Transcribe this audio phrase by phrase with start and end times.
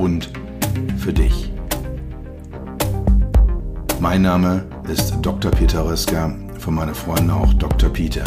[0.00, 0.30] und
[0.96, 1.52] für dich.
[4.00, 5.50] Mein Name ist Dr.
[5.50, 7.90] Peter Röska, von meinen Freunden auch Dr.
[7.90, 8.24] Peter.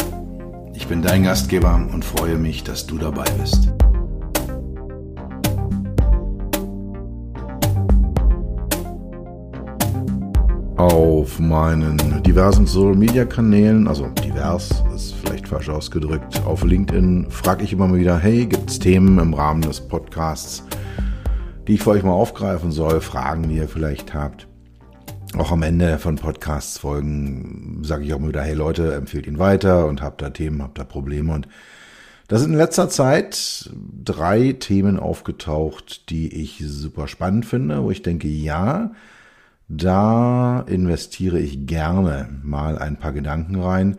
[0.76, 3.74] Ich bin dein Gastgeber und freue mich, dass du dabei bist.
[10.78, 17.64] Auf meinen diversen Social Media Kanälen, also divers ist vielleicht falsch ausgedrückt, auf LinkedIn frage
[17.64, 20.64] ich immer mal wieder, hey, gibt es Themen im Rahmen des Podcasts,
[21.68, 24.48] die ich für euch mal aufgreifen soll, Fragen, die ihr vielleicht habt.
[25.38, 29.88] Auch am Ende von Podcasts-Folgen sage ich auch mal wieder, hey Leute, empfehlt ihn weiter
[29.88, 31.34] und habt da Themen, habt da Probleme.
[31.34, 31.48] Und
[32.28, 33.72] da sind in letzter Zeit
[34.04, 38.92] drei Themen aufgetaucht, die ich super spannend finde, wo ich denke, ja,
[39.68, 43.98] da investiere ich gerne mal ein paar Gedanken rein.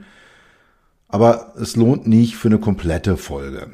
[1.09, 3.71] Aber es lohnt nicht für eine komplette Folge.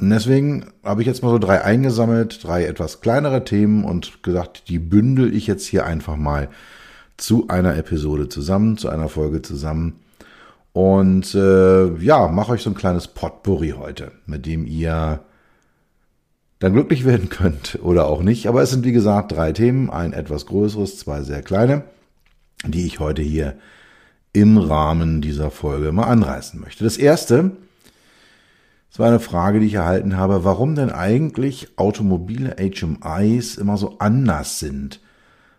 [0.00, 4.68] Und deswegen habe ich jetzt mal so drei eingesammelt, drei etwas kleinere Themen und gesagt,
[4.68, 6.48] die bündel ich jetzt hier einfach mal
[7.16, 10.00] zu einer Episode zusammen, zu einer Folge zusammen.
[10.72, 15.20] Und äh, ja, mache euch so ein kleines Potpourri heute, mit dem ihr
[16.58, 18.48] dann glücklich werden könnt oder auch nicht.
[18.48, 21.84] Aber es sind wie gesagt drei Themen, ein etwas größeres, zwei sehr kleine,
[22.66, 23.56] die ich heute hier
[24.32, 26.82] im Rahmen dieser Folge mal anreißen möchte.
[26.82, 27.52] Das erste
[28.94, 33.98] das war eine Frage, die ich erhalten habe, warum denn eigentlich automobile HMIs immer so
[33.98, 35.00] anders sind,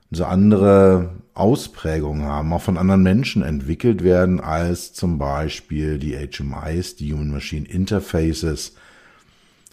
[0.10, 6.96] so andere Ausprägungen haben, auch von anderen Menschen entwickelt werden als zum Beispiel die HMIs,
[6.96, 8.78] die Human Machine Interfaces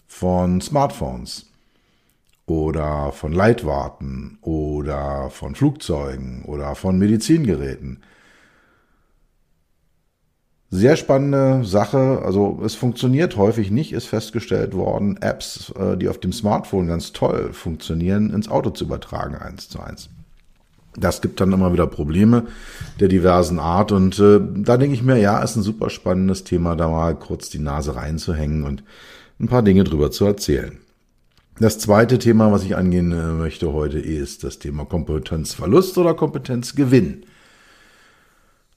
[0.08, 1.46] von Smartphones
[2.46, 8.02] oder von Leitwarten oder von Flugzeugen oder von Medizingeräten.
[10.74, 12.22] Sehr spannende Sache.
[12.24, 17.12] Also es funktioniert häufig nicht, ist festgestellt worden, Apps, äh, die auf dem Smartphone ganz
[17.12, 20.08] toll funktionieren, ins Auto zu übertragen, eins zu eins.
[20.96, 22.46] Das gibt dann immer wieder Probleme
[23.00, 23.92] der diversen Art.
[23.92, 27.50] Und äh, da denke ich mir, ja, ist ein super spannendes Thema, da mal kurz
[27.50, 28.82] die Nase reinzuhängen und
[29.38, 30.78] ein paar Dinge drüber zu erzählen.
[31.60, 37.26] Das zweite Thema, was ich angehen äh, möchte heute, ist das Thema Kompetenzverlust oder Kompetenzgewinn.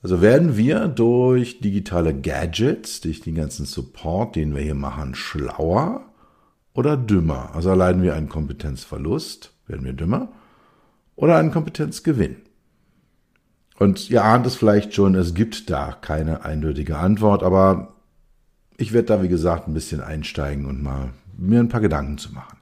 [0.05, 6.03] Also werden wir durch digitale Gadgets, durch den ganzen Support, den wir hier machen, schlauer
[6.75, 7.55] oder dümmer?
[7.55, 10.29] Also erleiden wir einen Kompetenzverlust, werden wir dümmer
[11.15, 12.35] oder einen Kompetenzgewinn?
[13.79, 17.95] Und ihr ahnt es vielleicht schon, es gibt da keine eindeutige Antwort, aber
[18.77, 22.31] ich werde da, wie gesagt, ein bisschen einsteigen und mal mir ein paar Gedanken zu
[22.31, 22.59] machen.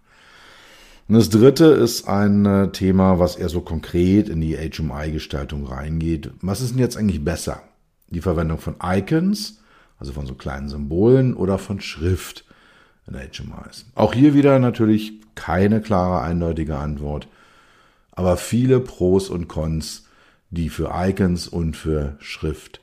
[1.07, 6.31] Und das dritte ist ein äh, Thema, was eher so konkret in die HMI-Gestaltung reingeht.
[6.41, 7.61] Was ist denn jetzt eigentlich besser?
[8.09, 9.59] Die Verwendung von Icons,
[9.99, 12.45] also von so kleinen Symbolen oder von Schrift
[13.07, 13.85] in HMIs?
[13.95, 17.27] Auch hier wieder natürlich keine klare, eindeutige Antwort,
[18.11, 20.05] aber viele Pros und Cons,
[20.51, 22.79] die für Icons und für Schrift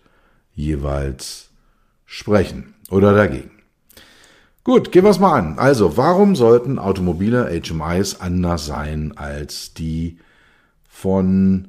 [0.54, 1.50] jeweils
[2.04, 3.59] sprechen oder dagegen.
[4.62, 5.58] Gut, gehen wir es mal an.
[5.58, 10.18] Also, warum sollten automobile HMIs anders sein als die
[10.86, 11.68] von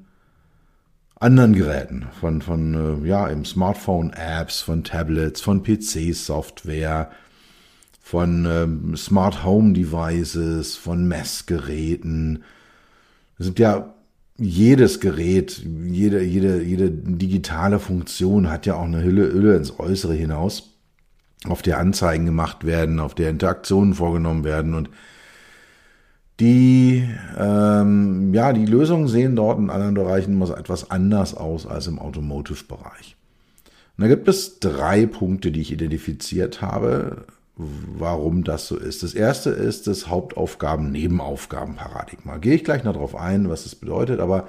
[1.17, 7.11] anderen Geräten, von, von äh, ja, im Smartphone-Apps, von Tablets, von PC-Software,
[8.01, 12.43] von ähm, Smart Home Devices, von Messgeräten.
[13.39, 13.93] Es sind ja
[14.37, 20.15] jedes Gerät, jede, jede, jede digitale Funktion hat ja auch eine Hülle, Hülle ins Äußere
[20.15, 20.70] hinaus
[21.47, 24.89] auf der Anzeigen gemacht werden, auf der Interaktionen vorgenommen werden und
[26.39, 27.07] die,
[27.37, 31.99] ähm, ja, die Lösungen sehen dort in anderen Bereichen immer etwas anders aus als im
[31.99, 33.15] Automotive-Bereich.
[33.97, 37.25] Und da gibt es drei Punkte, die ich identifiziert habe,
[37.55, 39.03] warum das so ist.
[39.03, 42.37] Das erste ist das Hauptaufgaben-Nebenaufgaben-Paradigma.
[42.37, 44.47] Gehe ich gleich noch darauf ein, was das bedeutet, aber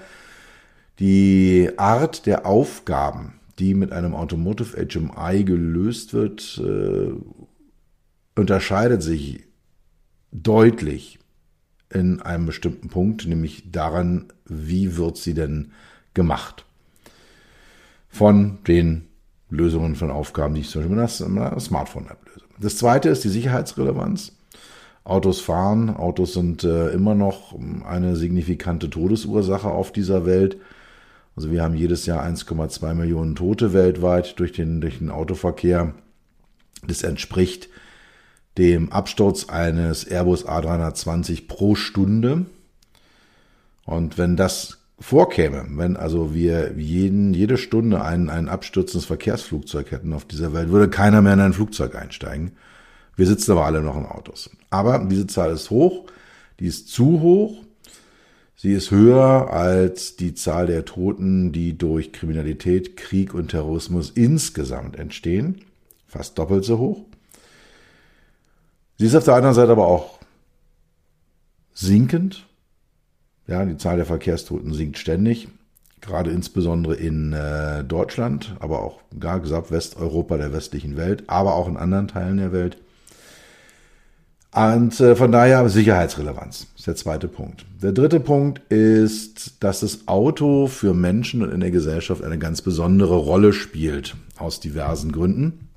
[0.99, 7.13] die Art der Aufgaben, die mit einem Automotive HMI gelöst wird, äh,
[8.35, 9.45] unterscheidet sich
[10.33, 11.19] deutlich
[11.91, 15.73] in einem bestimmten Punkt, nämlich daran, wie wird sie denn
[16.15, 16.65] gemacht.
[18.09, 19.09] Von den
[19.51, 22.47] Lösungen von Aufgaben, die ich zum Beispiel mit einer Smartphone-App löse.
[22.59, 24.33] Das zweite ist die Sicherheitsrelevanz.
[25.05, 25.91] Autos fahren.
[25.91, 30.57] Autos sind äh, immer noch eine signifikante Todesursache auf dieser Welt.
[31.35, 35.95] Also wir haben jedes Jahr 1,2 Millionen Tote weltweit durch den, durch den Autoverkehr.
[36.87, 37.69] Das entspricht
[38.59, 42.47] dem Absturz eines Airbus A320 pro Stunde.
[43.85, 50.13] Und wenn das vorkäme, wenn also wir jeden, jede Stunde ein, ein abstürzendes Verkehrsflugzeug hätten
[50.13, 52.53] auf dieser Welt, würde keiner mehr in ein Flugzeug einsteigen.
[53.17, 54.51] Wir sitzen aber alle noch in Autos.
[54.71, 56.07] Aber diese Zahl ist hoch,
[56.61, 57.63] die ist zu hoch.
[58.63, 64.97] Sie ist höher als die Zahl der Toten, die durch Kriminalität, Krieg und Terrorismus insgesamt
[64.97, 65.63] entstehen.
[66.07, 67.05] Fast doppelt so hoch.
[68.99, 70.21] Sie ist auf der anderen Seite aber auch
[71.75, 72.47] sinkend.
[73.49, 75.49] Ja, die Zahl der Verkehrstoten sinkt ständig,
[76.01, 81.67] gerade insbesondere in äh, Deutschland, aber auch gar gesagt Westeuropa der westlichen Welt, aber auch
[81.67, 82.79] in anderen Teilen der Welt.
[84.55, 87.65] Und äh, von daher Sicherheitsrelevanz ist der zweite Punkt.
[87.83, 92.61] Der dritte Punkt ist, dass das Auto für Menschen und in der Gesellschaft eine ganz
[92.61, 95.69] besondere Rolle spielt, aus diversen Gründen.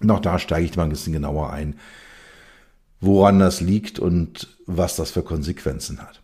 [0.00, 1.76] Und auch da steige ich mal ein bisschen genauer ein,
[3.00, 6.20] woran das liegt und was das für Konsequenzen hat.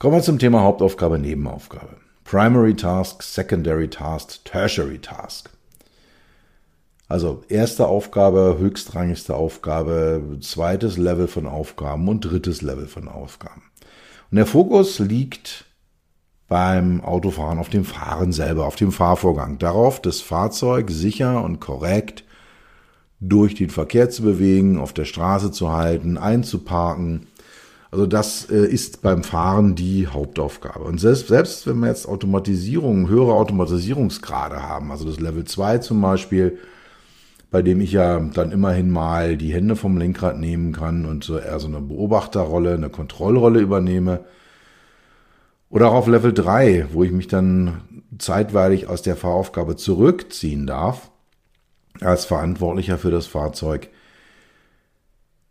[0.00, 1.96] Kommen wir zum Thema Hauptaufgabe, Nebenaufgabe.
[2.24, 5.50] Primary Task, Secondary Task, Tertiary Task.
[7.10, 13.62] Also erste Aufgabe, höchstrangigste Aufgabe, zweites Level von Aufgaben und drittes Level von Aufgaben.
[14.30, 15.64] Und der Fokus liegt
[16.46, 19.58] beim Autofahren auf dem Fahren selber, auf dem Fahrvorgang.
[19.58, 22.22] Darauf, das Fahrzeug sicher und korrekt
[23.18, 27.26] durch den Verkehr zu bewegen, auf der Straße zu halten, einzuparken.
[27.90, 30.84] Also das äh, ist beim Fahren die Hauptaufgabe.
[30.84, 36.00] Und selbst, selbst wenn wir jetzt Automatisierung, höhere Automatisierungsgrade haben, also das Level 2 zum
[36.00, 36.56] Beispiel,
[37.50, 41.38] bei dem ich ja dann immerhin mal die Hände vom Lenkrad nehmen kann und so
[41.38, 44.24] eher so eine Beobachterrolle, eine Kontrollrolle übernehme.
[45.68, 51.10] Oder auch auf Level 3, wo ich mich dann zeitweilig aus der Fahraufgabe zurückziehen darf,
[52.00, 53.88] als Verantwortlicher für das Fahrzeug.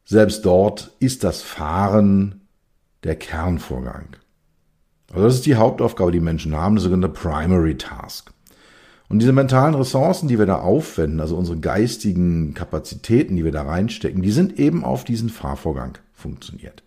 [0.05, 2.47] Selbst dort ist das Fahren
[3.03, 4.15] der Kernvorgang.
[5.11, 8.31] Also das ist die Hauptaufgabe, die Menschen haben, das sogenannte Primary Task.
[9.09, 13.63] Und diese mentalen Ressourcen, die wir da aufwenden, also unsere geistigen Kapazitäten, die wir da
[13.63, 16.83] reinstecken, die sind eben auf diesen Fahrvorgang funktioniert.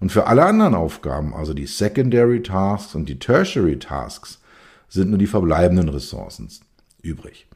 [0.00, 4.40] Und für alle anderen Aufgaben, also die Secondary Tasks und die Tertiary Tasks,
[4.88, 6.48] sind nur die verbleibenden Ressourcen
[7.02, 7.46] übrig.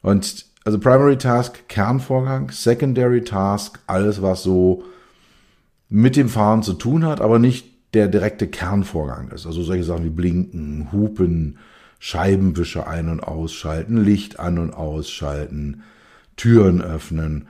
[0.00, 4.84] Und also Primary Task, Kernvorgang, Secondary Task, alles was so
[5.88, 9.44] mit dem Fahren zu tun hat, aber nicht der direkte Kernvorgang ist.
[9.44, 11.58] Also solche Sachen wie Blinken, Hupen,
[12.04, 15.84] Scheibenwischer ein- und ausschalten, Licht an- und ausschalten,
[16.34, 17.46] Türen öffnen.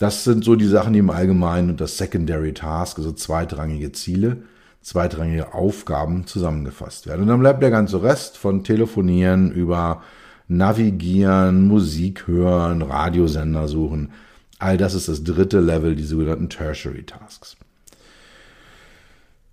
[0.00, 4.38] Das sind so die Sachen, die im Allgemeinen und das Secondary Task, also zweitrangige Ziele,
[4.80, 7.22] zweitrangige Aufgaben zusammengefasst werden.
[7.22, 10.02] Und dann bleibt der ganze Rest von Telefonieren über
[10.48, 14.10] Navigieren, Musik hören, Radiosender suchen.
[14.58, 17.56] All das ist das dritte Level, die sogenannten Tertiary Tasks.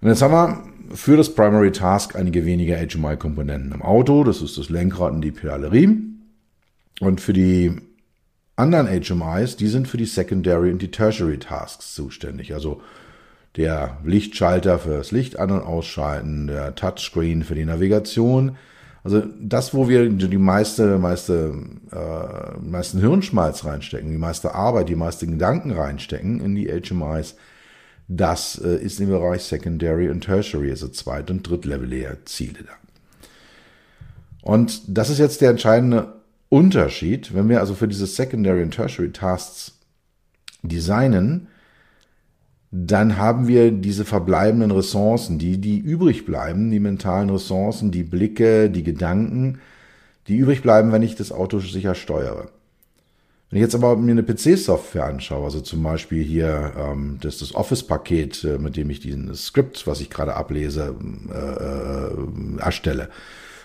[0.02, 0.64] Und jetzt haben wir
[0.94, 4.24] für das Primary Task einige wenige HMI-Komponenten im Auto.
[4.24, 5.98] Das ist das Lenkrad und die Pedalerie.
[7.00, 7.78] Und für die
[8.56, 12.54] anderen HMIs, die sind für die Secondary und die Tertiary Tasks zuständig.
[12.54, 12.82] Also
[13.56, 18.58] der Lichtschalter für das Licht an- und ausschalten, der Touchscreen für die Navigation.
[19.04, 21.54] Also das, wo wir die meiste, meiste,
[21.92, 27.36] äh, meisten Hirnschmalz reinstecken, die meiste Arbeit, die meisten Gedanken reinstecken in die HMIs,
[28.10, 32.74] das äh, ist im Bereich Secondary und Tertiary, also Zweit- und Drittlevel Ziele da.
[34.42, 36.16] Und das ist jetzt der entscheidende
[36.50, 39.78] Unterschied, wenn wir also für diese Secondary und Tertiary Tasks
[40.64, 41.48] designen,
[42.72, 48.72] dann haben wir diese verbleibenden Ressourcen, die, die übrig bleiben, die mentalen Ressourcen, die Blicke,
[48.72, 49.60] die Gedanken,
[50.28, 52.50] die übrig bleiben, wenn ich das Auto sicher steuere.
[53.50, 57.56] Wenn ich jetzt aber mir eine PC-Software anschaue, also zum Beispiel hier ähm, das, das
[57.56, 60.96] Office-Paket, äh, mit dem ich diesen Skript, was ich gerade ablese,
[61.32, 63.10] äh, äh, erstelle,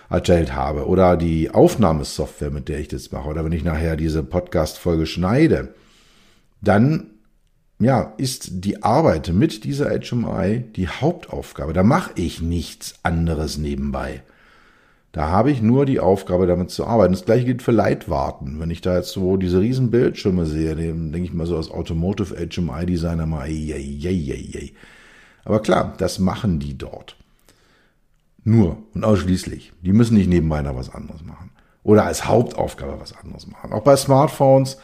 [0.09, 4.23] erstellt habe, oder die Aufnahmesoftware, mit der ich das mache, oder wenn ich nachher diese
[4.23, 5.75] Podcast-Folge schneide,
[6.61, 7.11] dann
[7.77, 11.73] ja, ist die Arbeit mit dieser HMI die Hauptaufgabe.
[11.73, 14.23] Da mache ich nichts anderes nebenbei.
[15.15, 17.13] Da habe ich nur die Aufgabe, damit zu arbeiten.
[17.13, 18.59] Das gleiche gilt für Leitwarten.
[18.59, 21.71] Wenn ich da jetzt so diese riesen Bildschirme sehe, dann denke ich mal so als
[21.71, 24.73] Automotive HMI Designer mal, ey, ey, ey, ey.
[25.45, 27.15] Aber klar, das machen die dort.
[28.43, 29.71] Nur und ausschließlich.
[29.83, 31.51] Die müssen nicht nebenbei noch was anderes machen.
[31.83, 33.71] Oder als Hauptaufgabe was anderes machen.
[33.71, 34.79] Auch bei Smartphones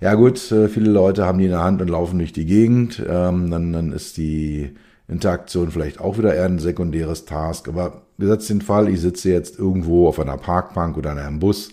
[0.00, 3.04] Ja gut, äh, viele Leute haben die in der Hand und laufen durch die Gegend.
[3.06, 4.74] Ähm, dann, dann ist die
[5.08, 7.68] Interaktion vielleicht auch wieder eher ein sekundäres Task.
[7.68, 11.70] Aber gesetzt den Fall, ich sitze jetzt irgendwo auf einer Parkbank oder in einem Bus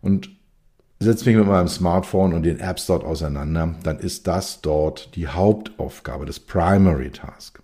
[0.00, 0.30] und
[1.00, 5.28] setze mich mit meinem Smartphone und den Apps dort auseinander, dann ist das dort die
[5.28, 7.60] Hauptaufgabe, das Primary Task.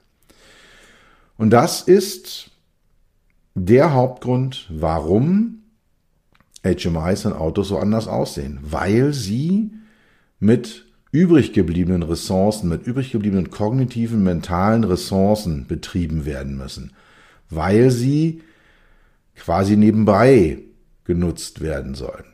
[1.36, 2.50] Und das ist
[3.54, 5.62] der Hauptgrund, warum
[6.64, 9.70] HMIs in Autos so anders aussehen, weil sie
[10.38, 16.92] mit übrig gebliebenen Ressourcen, mit übrig gebliebenen kognitiven, mentalen Ressourcen betrieben werden müssen,
[17.50, 18.42] weil sie
[19.34, 20.58] quasi nebenbei
[21.04, 22.24] genutzt werden sollen.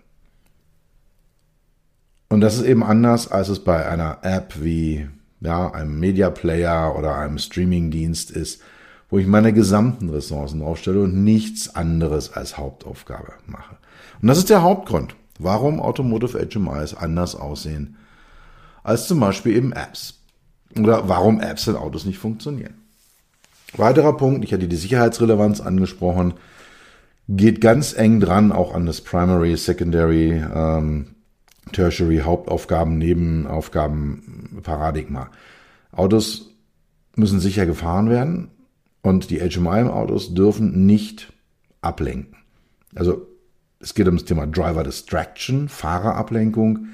[2.28, 5.08] Und das ist eben anders, als es bei einer App wie
[5.40, 8.60] ja, einem Media Player oder einem Streaming-Dienst ist,
[9.08, 13.76] wo ich meine gesamten Ressourcen aufstelle und nichts anderes als Hauptaufgabe mache.
[14.20, 17.96] Und das ist der Hauptgrund, warum Automotive HMIs anders aussehen
[18.82, 20.20] als zum Beispiel eben Apps.
[20.78, 22.74] Oder warum Apps in Autos nicht funktionieren.
[23.74, 26.34] Weiterer Punkt, ich hatte die Sicherheitsrelevanz angesprochen,
[27.28, 31.06] geht ganz eng dran auch an das Primary, Secondary, ähm,
[31.72, 35.30] Tertiary Hauptaufgaben, Nebenaufgaben Paradigma.
[35.92, 36.54] Autos
[37.16, 38.50] müssen sicher gefahren werden
[39.02, 41.32] und die HMI-Autos dürfen nicht
[41.80, 42.36] ablenken.
[42.94, 43.26] Also
[43.80, 46.86] es geht um das Thema Driver Distraction, Fahrerablenkung.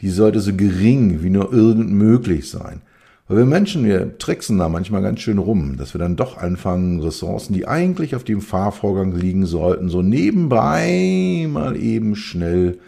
[0.00, 2.82] Die sollte so gering wie nur irgend möglich sein.
[3.28, 7.00] Weil wir Menschen, wir tricksen da manchmal ganz schön rum, dass wir dann doch anfangen,
[7.00, 12.78] Ressourcen, die eigentlich auf dem Fahrvorgang liegen sollten, so nebenbei mal eben schnell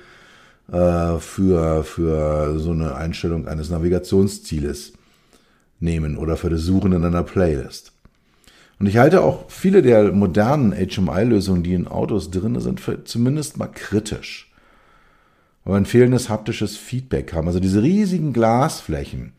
[0.72, 4.94] äh, für, für so eine Einstellung eines Navigationszieles
[5.78, 7.92] nehmen oder für das Suchen in einer Playlist.
[8.78, 13.58] Und ich halte auch viele der modernen HMI-Lösungen, die in Autos drin sind, für zumindest
[13.58, 14.50] mal kritisch.
[15.64, 17.46] Weil wir ein fehlendes haptisches Feedback haben.
[17.46, 19.34] Also diese riesigen Glasflächen,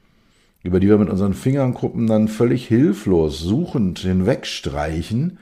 [0.63, 5.39] über die wir mit unseren Fingerkuppen dann völlig hilflos suchend hinwegstreichen,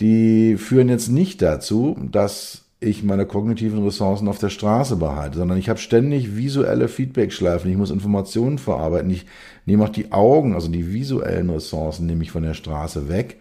[0.00, 5.58] die führen jetzt nicht dazu, dass ich meine kognitiven Ressourcen auf der Straße behalte, sondern
[5.58, 9.26] ich habe ständig visuelle Feedbackschleifen, ich muss Informationen verarbeiten, ich
[9.66, 13.38] nehme auch die Augen, also die visuellen Ressourcen nehme ich von der Straße weg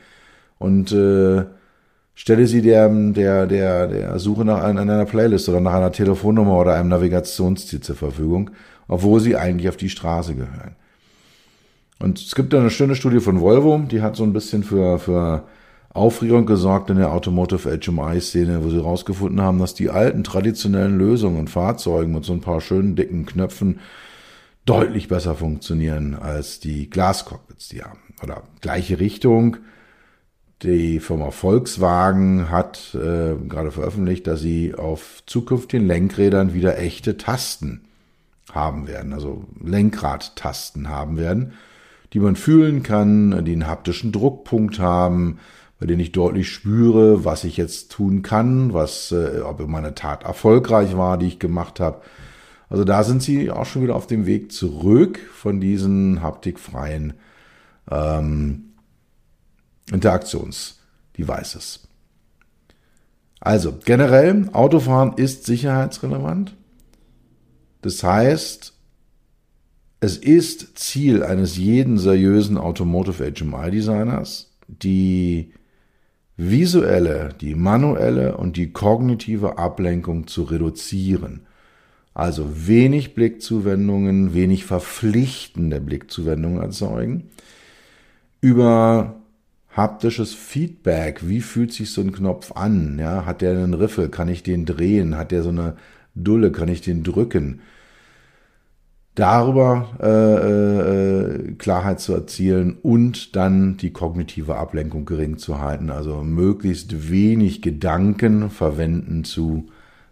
[0.58, 1.46] und äh,
[2.16, 6.74] stelle sie der, der, der, der Suche nach einer Playlist oder nach einer Telefonnummer oder
[6.74, 8.52] einem Navigationsziel zur Verfügung,
[8.90, 10.76] obwohl sie eigentlich auf die Straße gehören.
[12.00, 15.00] Und es gibt da eine schöne Studie von Volvo, die hat so ein bisschen für,
[15.00, 15.44] für
[15.94, 21.40] Aufregung gesorgt in der Automotive HMI-Szene, wo sie herausgefunden haben, dass die alten traditionellen Lösungen
[21.40, 23.80] und Fahrzeugen mit so ein paar schönen dicken Knöpfen
[24.66, 28.00] deutlich besser funktionieren als die Glascockpits, die haben.
[28.24, 29.58] Oder gleiche Richtung.
[30.62, 37.82] Die Firma Volkswagen hat äh, gerade veröffentlicht, dass sie auf zukünftigen Lenkrädern wieder echte Tasten
[38.56, 41.54] haben werden, also Lenkradtasten haben werden,
[42.14, 45.40] die man fühlen kann, die einen haptischen Druckpunkt haben,
[45.80, 50.24] bei denen ich deutlich spüre, was ich jetzt tun kann, was, äh, ob meine Tat
[50.24, 52.02] erfolgreich war, die ich gemacht habe.
[52.70, 57.14] Also da sind sie auch schon wieder auf dem Weg zurück von diesen haptikfreien
[57.90, 58.66] ähm,
[59.92, 61.88] Interaktionsdevices.
[63.40, 66.56] Also generell, Autofahren ist sicherheitsrelevant.
[67.82, 68.74] Das heißt,
[70.02, 75.54] es ist Ziel eines jeden seriösen Automotive HMI Designers, die
[76.38, 81.42] visuelle, die manuelle und die kognitive Ablenkung zu reduzieren.
[82.14, 87.30] Also wenig Blickzuwendungen, wenig verpflichtende Blickzuwendungen erzeugen.
[88.42, 89.22] Über
[89.70, 92.98] haptisches Feedback, wie fühlt sich so ein Knopf an?
[93.00, 94.10] Ja, hat der einen Riffel?
[94.10, 95.18] Kann ich den drehen?
[95.18, 95.76] Hat der so eine
[96.24, 96.52] Dulle?
[96.52, 97.62] Kann ich den drücken?
[99.20, 106.24] darüber äh, äh, Klarheit zu erzielen und dann die kognitive Ablenkung gering zu halten, also
[106.24, 109.68] möglichst wenig Gedanken verwenden zu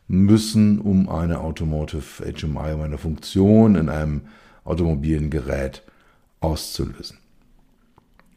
[0.09, 4.21] müssen, um eine Automotive HMI, um eine Funktion in einem
[4.65, 5.83] automobilen Gerät
[6.41, 7.17] auszulösen.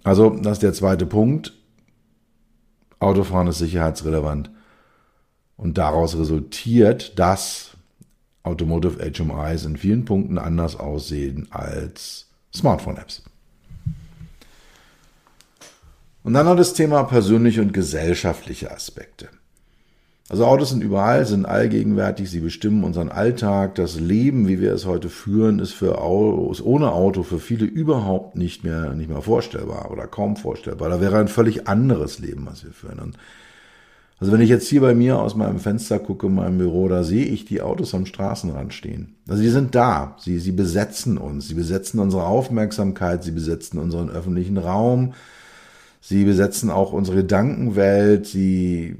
[0.04, 1.52] Also, das ist der zweite Punkt.
[3.00, 4.50] Autofahren ist sicherheitsrelevant.
[5.60, 7.72] Und daraus resultiert, dass
[8.44, 13.22] Automotive HMIs in vielen Punkten anders aussehen als Smartphone-Apps.
[16.24, 19.28] Und dann noch das Thema persönliche und gesellschaftliche Aspekte.
[20.30, 23.74] Also Autos sind überall, sind allgegenwärtig, sie bestimmen unseren Alltag.
[23.74, 28.34] Das Leben, wie wir es heute führen, ist für Autos, ohne Auto für viele überhaupt
[28.34, 30.88] nicht mehr, nicht mehr vorstellbar oder kaum vorstellbar.
[30.88, 33.00] Da wäre ein völlig anderes Leben, was wir führen.
[33.00, 33.18] Und
[34.20, 37.04] Also wenn ich jetzt hier bei mir aus meinem Fenster gucke, in meinem Büro, da
[37.04, 39.16] sehe ich die Autos am Straßenrand stehen.
[39.26, 40.14] Also die sind da.
[40.18, 41.48] Sie, sie besetzen uns.
[41.48, 43.24] Sie besetzen unsere Aufmerksamkeit.
[43.24, 45.14] Sie besetzen unseren öffentlichen Raum.
[46.02, 48.26] Sie besetzen auch unsere Gedankenwelt.
[48.26, 48.96] Sie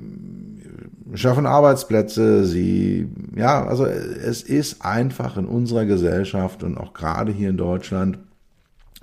[1.14, 2.46] schaffen Arbeitsplätze.
[2.46, 8.18] Sie, ja, also es ist einfach in unserer Gesellschaft und auch gerade hier in Deutschland,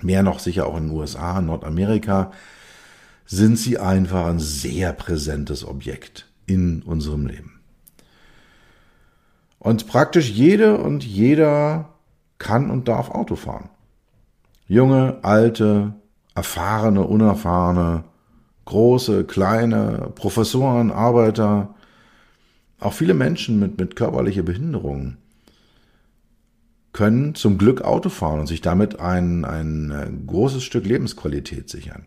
[0.02, 2.32] mehr noch sicher auch in den USA, Nordamerika,
[3.30, 7.60] sind sie einfach ein sehr präsentes Objekt in unserem Leben.
[9.58, 11.90] Und praktisch jede und jeder
[12.38, 13.68] kann und darf Auto fahren.
[14.66, 15.94] Junge, alte,
[16.34, 18.04] erfahrene, unerfahrene,
[18.64, 21.74] große, kleine, Professoren, Arbeiter,
[22.80, 25.18] auch viele Menschen mit, mit körperlicher Behinderung
[26.92, 32.06] können zum Glück Auto fahren und sich damit ein, ein großes Stück Lebensqualität sichern.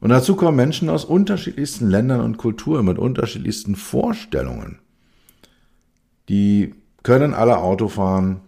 [0.00, 4.78] Und dazu kommen Menschen aus unterschiedlichsten Ländern und Kulturen mit unterschiedlichsten Vorstellungen.
[6.28, 8.40] Die können alle Auto fahren,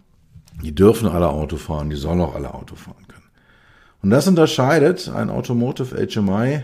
[0.63, 3.23] die dürfen alle Auto fahren, die sollen auch alle Auto fahren können.
[4.01, 6.63] Und das unterscheidet ein Automotive HMI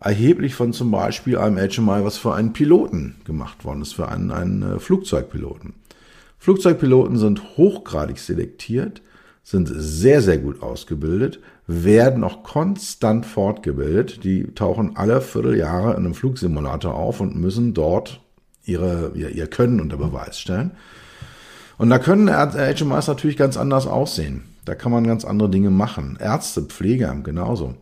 [0.00, 4.30] erheblich von zum Beispiel einem HMI, was für einen Piloten gemacht worden ist, für einen,
[4.30, 5.74] einen äh, Flugzeugpiloten.
[6.38, 9.02] Flugzeugpiloten sind hochgradig selektiert,
[9.48, 14.22] sind sehr, sehr gut ausgebildet, werden auch konstant fortgebildet.
[14.22, 18.20] Die tauchen alle Vierteljahre in einem Flugsimulator auf und müssen dort
[18.64, 20.72] ihre, ihr, ihr Können unter Beweis stellen.
[21.78, 24.42] Und da können HMIs natürlich ganz anders aussehen.
[24.66, 26.18] Da kann man ganz andere Dinge machen.
[26.20, 27.74] Ärzte, Pfleger genauso.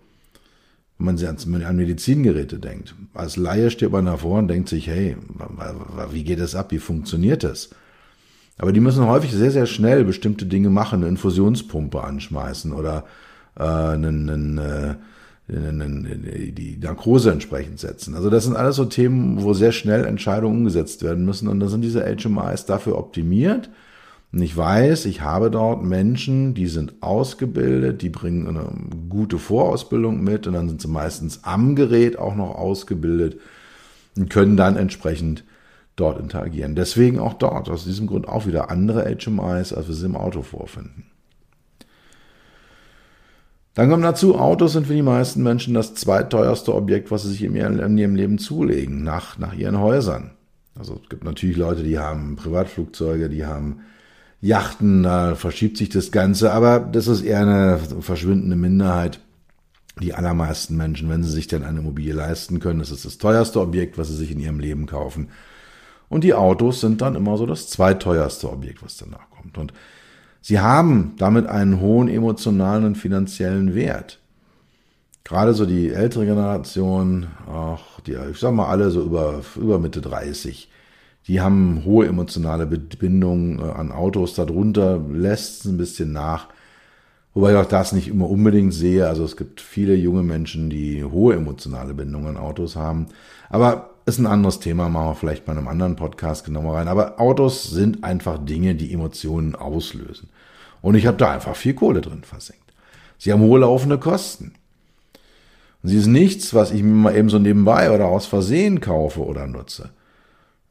[0.99, 2.95] Wenn man sich an Medizingeräte denkt.
[3.13, 5.17] Als Laie steht man davor und denkt sich, hey,
[6.13, 6.71] wie geht das ab?
[6.71, 7.71] Wie funktioniert das?
[8.59, 13.05] Aber die müssen häufig sehr, sehr schnell bestimmte Dinge machen, eine Infusionspumpe anschmeißen oder
[13.59, 18.15] äh, einen, einen, äh, die Narkose entsprechend setzen.
[18.15, 21.49] Also das sind alles so Themen, wo sehr schnell Entscheidungen umgesetzt werden müssen.
[21.49, 23.69] Und da sind diese HMIs dafür optimiert.
[24.33, 28.69] Und ich weiß, ich habe dort Menschen, die sind ausgebildet, die bringen eine
[29.09, 33.39] gute Vorausbildung mit und dann sind sie meistens am Gerät auch noch ausgebildet
[34.17, 35.45] und können dann entsprechend
[35.97, 36.75] dort interagieren.
[36.75, 40.43] Deswegen auch dort, aus diesem Grund auch wieder andere HMIs, als wir sie im Auto
[40.43, 41.07] vorfinden.
[43.75, 47.43] Dann kommt dazu, Autos sind für die meisten Menschen das zweitteuerste Objekt, was sie sich
[47.43, 50.31] in ihrem Leben zulegen, nach, nach ihren Häusern.
[50.79, 53.81] Also es gibt natürlich Leute, die haben Privatflugzeuge, die haben
[54.41, 59.21] Yachten, da verschiebt sich das Ganze, aber das ist eher eine verschwindende Minderheit.
[60.01, 63.61] Die allermeisten Menschen, wenn sie sich denn eine Immobilie leisten können, das ist das teuerste
[63.61, 65.29] Objekt, was sie sich in ihrem Leben kaufen.
[66.09, 69.59] Und die Autos sind dann immer so das zweiteuerste Objekt, was danach kommt.
[69.59, 69.73] Und
[70.49, 74.21] Sie haben damit einen hohen emotionalen und finanziellen Wert.
[75.25, 80.01] Gerade so die ältere Generation, auch die, ich sag mal alle so über, über Mitte
[80.01, 80.71] 30,
[81.27, 84.35] die haben hohe emotionale Bindungen äh, an Autos.
[84.35, 86.47] Darunter lässt es ein bisschen nach.
[87.35, 89.09] Wobei ich auch das nicht immer unbedingt sehe.
[89.09, 93.07] Also es gibt viele junge Menschen, die hohe emotionale Bindungen an Autos haben.
[93.51, 96.89] Aber ist ein anderes Thema, machen wir vielleicht bei einem anderen Podcast genauer rein.
[96.89, 100.29] Aber Autos sind einfach Dinge, die Emotionen auslösen.
[100.81, 102.63] Und ich habe da einfach viel Kohle drin versenkt.
[103.19, 104.55] Sie haben hohe laufende Kosten.
[105.83, 109.25] Und sie ist nichts, was ich mir mal eben so nebenbei oder aus Versehen kaufe
[109.25, 109.91] oder nutze.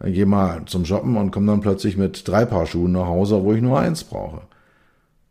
[0.04, 3.44] Ich gehe mal zum Shoppen und komme dann plötzlich mit drei Paar Schuhen nach Hause,
[3.44, 4.42] wo ich nur eins brauche.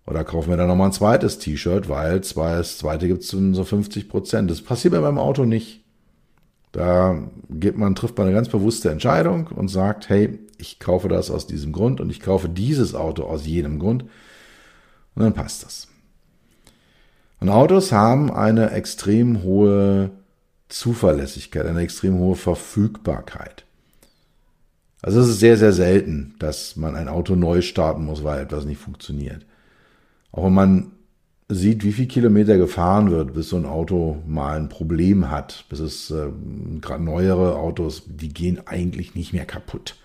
[0.06, 3.64] Oder kaufe mir dann nochmal ein zweites T-Shirt, weil zwei, das zweite gibt es so
[3.64, 4.50] 50 Prozent.
[4.50, 5.83] Das passiert bei meinem Auto nicht.
[6.74, 11.30] Da geht man, trifft man eine ganz bewusste Entscheidung und sagt, hey, ich kaufe das
[11.30, 14.02] aus diesem Grund und ich kaufe dieses Auto aus jenem Grund.
[15.14, 15.87] Und dann passt das.
[17.38, 20.10] Und Autos haben eine extrem hohe
[20.68, 23.64] Zuverlässigkeit, eine extrem hohe Verfügbarkeit.
[25.00, 28.64] Also es ist sehr, sehr selten, dass man ein Auto neu starten muss, weil etwas
[28.64, 29.46] nicht funktioniert.
[30.32, 30.90] Auch wenn man
[31.54, 35.80] sieht, wie viel Kilometer gefahren wird, bis so ein Auto mal ein Problem hat, bis
[35.80, 36.28] es äh,
[36.80, 39.96] gerade neuere Autos, die gehen eigentlich nicht mehr kaputt.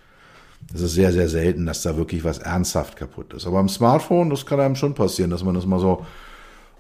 [0.74, 3.48] Es ist sehr, sehr selten, dass da wirklich was ernsthaft kaputt ist.
[3.48, 6.06] Aber am Smartphone, das kann einem schon passieren, dass man das mal so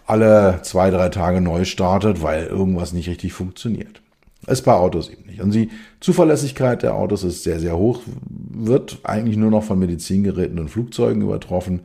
[0.05, 4.01] alle zwei, drei Tage neu startet, weil irgendwas nicht richtig funktioniert.
[4.47, 5.41] Ist bei Autos eben nicht.
[5.41, 10.59] Und die Zuverlässigkeit der Autos ist sehr, sehr hoch, wird eigentlich nur noch von Medizingeräten
[10.59, 11.81] und Flugzeugen übertroffen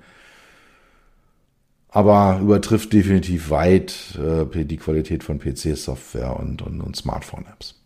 [1.95, 7.81] aber übertrifft definitiv weit äh, die Qualität von PC-Software und, und, und Smartphone-Apps.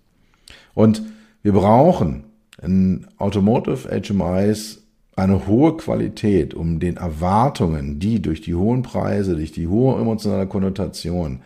[0.72, 1.02] Und
[1.42, 2.24] wir brauchen
[2.62, 4.82] in Automotive HMIs
[5.14, 10.46] eine hohe Qualität, um den Erwartungen, die durch die hohen Preise, durch die hohe emotionale
[10.46, 11.42] Konnotation,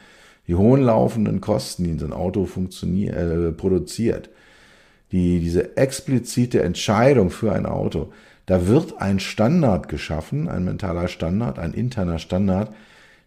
[0.47, 4.31] die hohen laufenden Kosten, die in so ein Auto funktioniert, äh, produziert,
[5.11, 8.13] die, diese explizite Entscheidung für ein Auto,
[8.47, 12.75] da wird ein Standard geschaffen, ein mentaler Standard, ein interner Standard,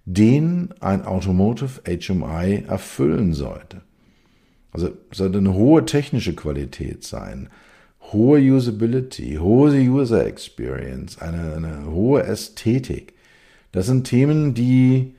[0.06, 3.82] den ein Automotive HMI erfüllen sollte.
[4.72, 7.50] Also sollte eine hohe technische Qualität sein,
[8.12, 13.14] hohe Usability, hohe User Experience, eine, eine hohe Ästhetik.
[13.72, 15.16] Das sind Themen, die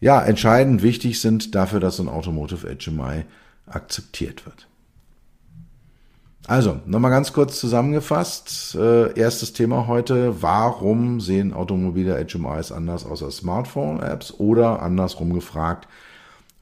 [0.00, 3.24] ja entscheidend wichtig sind dafür, dass ein Automotive HMI
[3.66, 4.68] akzeptiert wird.
[6.48, 8.76] Also, nochmal ganz kurz zusammengefasst.
[8.76, 10.42] Äh, erstes Thema heute.
[10.42, 14.34] Warum sehen automobile HMIs anders aus als Smartphone-Apps?
[14.38, 15.88] Oder andersrum gefragt,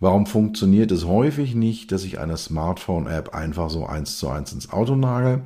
[0.00, 4.72] warum funktioniert es häufig nicht, dass ich eine Smartphone-App einfach so eins zu eins ins
[4.72, 5.42] Auto nagel?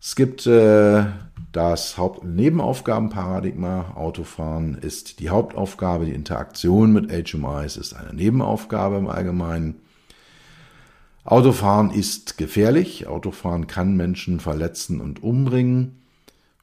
[0.00, 1.06] Es gibt äh,
[1.50, 3.96] das Haupt-Nebenaufgabenparadigma.
[3.96, 9.80] Autofahren ist die Hauptaufgabe, die Interaktion mit HMIs ist eine Nebenaufgabe im Allgemeinen.
[11.26, 13.08] Autofahren ist gefährlich.
[13.08, 16.02] Autofahren kann Menschen verletzen und umbringen.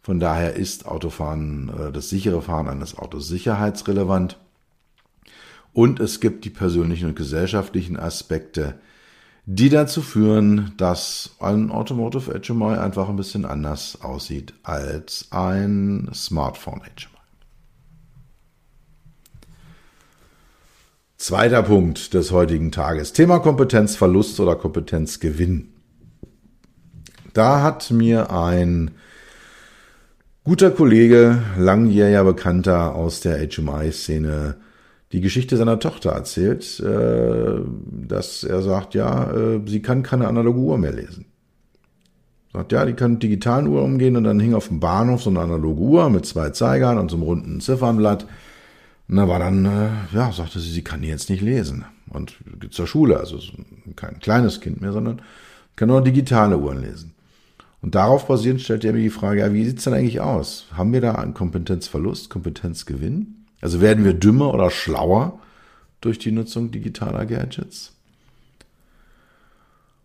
[0.02, 4.38] Von daher ist Autofahren, äh, das sichere Fahren eines Autos sicherheitsrelevant.
[5.73, 8.80] Und es gibt die persönlichen und gesellschaftlichen Aspekte,
[9.45, 16.82] die dazu führen, dass ein Automotive HMI einfach ein bisschen anders aussieht als ein Smartphone
[16.82, 17.12] HMI.
[21.23, 23.13] Zweiter Punkt des heutigen Tages.
[23.13, 25.69] Thema Kompetenzverlust oder Kompetenzgewinn.
[27.31, 28.91] Da hat mir ein
[30.43, 34.57] guter Kollege, langjähriger Bekannter aus der HMI-Szene
[35.13, 40.59] die Geschichte seiner Tochter erzählt, äh, dass er sagt, ja, äh, sie kann keine analoge
[40.59, 41.27] Uhr mehr lesen.
[42.51, 45.29] Sagt, ja, die kann mit digitalen Uhr umgehen und dann hing auf dem Bahnhof so
[45.29, 48.27] eine analoge Uhr mit zwei Zeigern und so einem runden Ziffernblatt.
[49.13, 51.86] Und da war dann, äh, ja, sagte sie, sie kann jetzt nicht lesen.
[52.10, 53.39] Und geht zur Schule, also
[53.95, 55.21] kein kleines Kind mehr, sondern
[55.76, 57.13] kann nur digitale Uhren lesen.
[57.84, 60.65] Und darauf basierend stellt er mir die Frage, ja, wie sieht's denn eigentlich aus?
[60.73, 63.45] Haben wir da einen Kompetenzverlust, Kompetenzgewinn?
[63.62, 65.39] Also werden wir dümmer oder schlauer
[66.02, 67.93] durch die Nutzung digitaler Gadgets?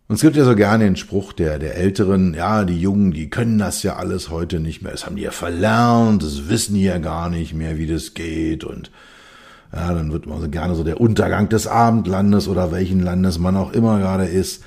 [0.09, 3.29] Und es gibt ja so gerne den Spruch der, der Älteren, ja, die Jungen, die
[3.29, 4.91] können das ja alles heute nicht mehr.
[4.91, 8.63] Das haben die ja verlernt, das wissen die ja gar nicht mehr, wie das geht.
[8.63, 8.89] Und
[9.71, 13.55] ja, dann wird man so gerne so der Untergang des Abendlandes oder welchen Landes man
[13.55, 14.63] auch immer gerade ist,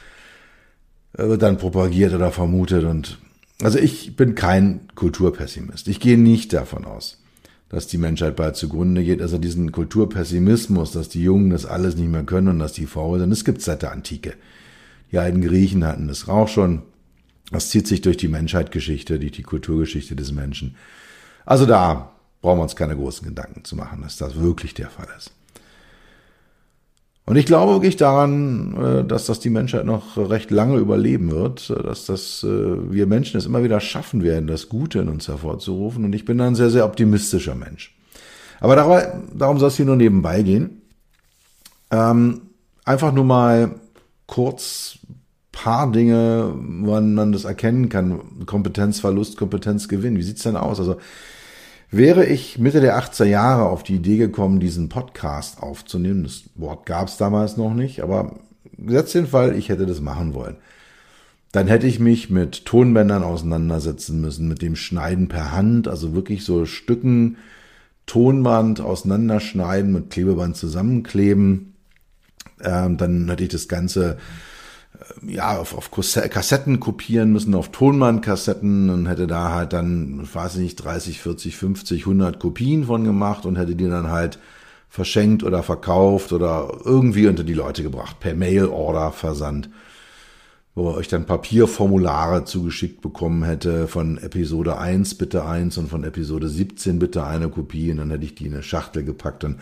[1.14, 2.85] wird dann propagiert oder vermutet.
[2.85, 3.18] Und
[3.64, 5.88] also ich bin kein Kulturpessimist.
[5.88, 7.20] Ich gehe nicht davon aus,
[7.68, 9.20] dass die Menschheit bald zugrunde geht.
[9.20, 13.18] Also diesen Kulturpessimismus, dass die Jungen das alles nicht mehr können und dass die faul
[13.18, 14.35] sind, das gibt seit der Antike.
[15.12, 16.83] Die alten Griechen hatten das auch schon.
[17.51, 20.77] Das zieht sich durch die Menschheitsgeschichte, durch die Kulturgeschichte des Menschen.
[21.44, 25.09] Also da brauchen wir uns keine großen Gedanken zu machen, dass das wirklich der Fall
[25.16, 25.33] ist.
[27.25, 31.70] Und ich glaube wirklich daran, äh, dass das die Menschheit noch recht lange überleben wird,
[31.70, 36.05] dass das äh, wir Menschen es immer wieder schaffen werden, das Gute in uns hervorzurufen.
[36.05, 37.94] Und ich bin ein sehr, sehr optimistischer Mensch.
[38.61, 40.83] Aber darum soll es hier nur nebenbei gehen.
[41.90, 42.42] Ähm,
[42.85, 43.77] einfach nur mal
[44.27, 44.98] kurz
[45.52, 48.46] paar Dinge, wann man das erkennen kann.
[48.46, 50.16] Kompetenzverlust, Kompetenzgewinn.
[50.16, 50.80] Wie sieht's denn aus?
[50.80, 50.96] Also
[51.90, 56.86] wäre ich Mitte der 80er Jahre auf die Idee gekommen, diesen Podcast aufzunehmen, das Wort
[56.86, 58.36] gab's damals noch nicht, aber
[58.78, 60.56] gesetzt den Fall, ich hätte das machen wollen.
[61.52, 66.44] Dann hätte ich mich mit Tonbändern auseinandersetzen müssen, mit dem Schneiden per Hand, also wirklich
[66.44, 67.36] so Stücken
[68.06, 71.74] Tonband auseinanderschneiden, mit Klebeband zusammenkleben.
[72.62, 74.16] Ähm, dann hätte ich das Ganze
[75.26, 80.61] ja, auf, auf Kassetten kopieren müssen, auf Tonbandkassetten und hätte da halt dann, weiß ich
[80.61, 84.38] nicht, 30, 40, 50, 100 Kopien von gemacht und hätte die dann halt
[84.88, 89.70] verschenkt oder verkauft oder irgendwie unter die Leute gebracht, per Mail-Order versandt,
[90.74, 96.05] wo ihr euch dann Papierformulare zugeschickt bekommen hätte von Episode 1 bitte eins und von
[96.05, 99.57] Episode 17 bitte eine Kopie und dann hätte ich die in eine Schachtel gepackt und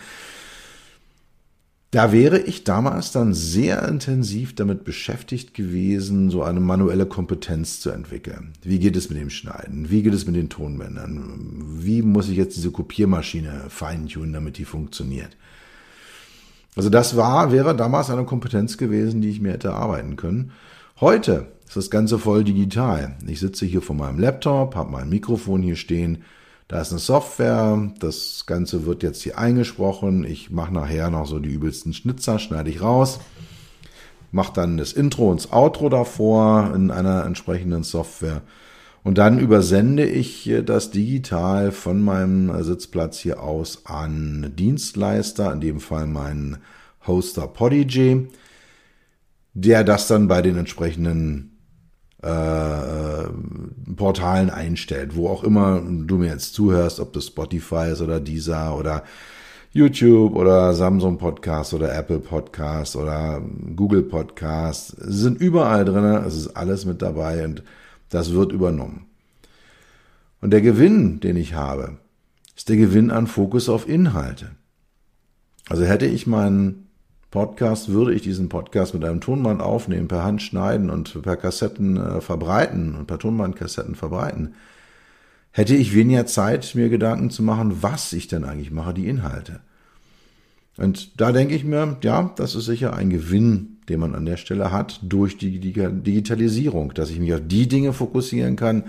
[1.90, 7.90] da wäre ich damals dann sehr intensiv damit beschäftigt gewesen, so eine manuelle Kompetenz zu
[7.90, 8.53] entwickeln.
[8.62, 9.90] Wie geht es mit dem Schneiden?
[9.90, 11.24] Wie geht es mit den Tonbändern?
[11.81, 15.37] Wie muss ich jetzt diese Kopiermaschine feintunen, damit die funktioniert?
[16.76, 20.53] Also das war, wäre damals eine Kompetenz gewesen, die ich mir hätte arbeiten können.
[21.00, 23.16] Heute ist das Ganze voll digital.
[23.26, 26.22] Ich sitze hier vor meinem Laptop, habe mein Mikrofon hier stehen,
[26.70, 30.22] da ist eine Software, das Ganze wird jetzt hier eingesprochen.
[30.22, 33.18] Ich mache nachher noch so die übelsten Schnitzer, schneide ich raus,
[34.30, 38.42] mache dann das Intro und das Outro davor in einer entsprechenden Software.
[39.02, 45.80] Und dann übersende ich das digital von meinem Sitzplatz hier aus an Dienstleister, in dem
[45.80, 46.59] Fall meinen
[47.04, 48.28] Hoster Podigy
[49.54, 51.50] der das dann bei den entsprechenden
[52.22, 53.24] äh,
[53.96, 58.76] Portalen einstellt, wo auch immer du mir jetzt zuhörst, ob das Spotify ist oder Deezer
[58.76, 59.04] oder
[59.72, 63.40] YouTube oder Samsung Podcast oder Apple Podcast oder
[63.76, 67.62] Google Podcast, sind überall drin, es ist alles mit dabei und
[68.09, 69.06] das wird übernommen.
[70.40, 71.98] Und der Gewinn, den ich habe,
[72.56, 74.50] ist der Gewinn an Fokus auf Inhalte.
[75.68, 76.89] Also hätte ich meinen
[77.31, 81.97] Podcast, würde ich diesen Podcast mit einem Tonband aufnehmen, per Hand schneiden und per Kassetten
[81.97, 84.55] äh, verbreiten und per Tonbandkassetten verbreiten,
[85.53, 89.61] hätte ich weniger Zeit, mir Gedanken zu machen, was ich denn eigentlich mache, die Inhalte.
[90.77, 94.37] Und da denke ich mir, ja, das ist sicher ein Gewinn, den man an der
[94.37, 98.85] Stelle hat durch die Digitalisierung, dass ich mich auf die Dinge fokussieren kann,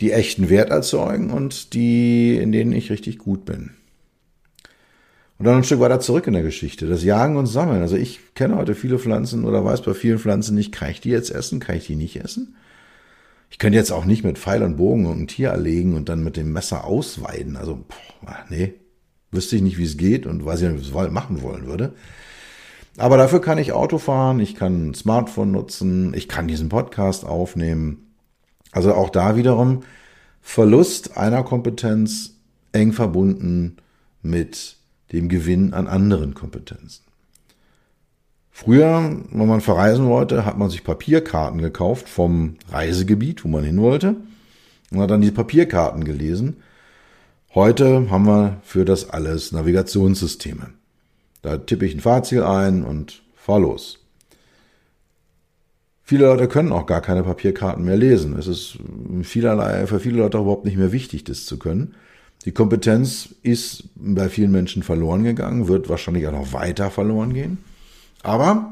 [0.00, 3.70] die echten Wert erzeugen und die, in denen ich richtig gut bin.
[5.38, 7.82] Und dann ein Stück weiter zurück in der Geschichte, das Jagen und Sammeln.
[7.82, 11.10] Also ich kenne heute viele Pflanzen oder weiß bei vielen Pflanzen nicht, kann ich die
[11.10, 12.54] jetzt essen, kann ich die nicht essen?
[13.50, 16.36] Ich könnte jetzt auch nicht mit Pfeil und Bogen ein Tier erlegen und dann mit
[16.36, 17.56] dem Messer ausweiden.
[17.56, 17.84] Also,
[18.20, 18.74] boah, nee,
[19.30, 21.94] wüsste ich nicht, wie es geht und weiß ich nicht, wie ich machen wollen würde.
[22.96, 27.24] Aber dafür kann ich Auto fahren, ich kann ein Smartphone nutzen, ich kann diesen Podcast
[27.24, 28.14] aufnehmen.
[28.70, 29.82] Also auch da wiederum
[30.40, 32.34] Verlust einer Kompetenz
[32.72, 33.76] eng verbunden
[34.22, 34.76] mit
[35.14, 37.04] dem Gewinn an anderen Kompetenzen.
[38.50, 43.80] Früher, wenn man verreisen wollte, hat man sich Papierkarten gekauft vom Reisegebiet, wo man hin
[43.80, 44.16] wollte,
[44.90, 46.58] und hat dann diese Papierkarten gelesen.
[47.54, 50.70] Heute haben wir für das alles Navigationssysteme.
[51.42, 53.98] Da tippe ich ein Fahrziel ein und fahr los.
[56.02, 58.38] Viele Leute können auch gar keine Papierkarten mehr lesen.
[58.38, 58.78] Es ist
[59.22, 61.94] vielerlei, für viele Leute überhaupt nicht mehr wichtig, das zu können.
[62.44, 67.58] Die Kompetenz ist bei vielen Menschen verloren gegangen, wird wahrscheinlich auch noch weiter verloren gehen.
[68.22, 68.70] Aber